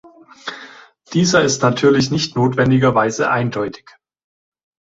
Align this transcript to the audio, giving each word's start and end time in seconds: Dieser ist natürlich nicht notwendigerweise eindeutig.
Dieser 1.13 1.43
ist 1.43 1.61
natürlich 1.61 2.09
nicht 2.09 2.35
notwendigerweise 2.35 3.29
eindeutig. 3.29 3.87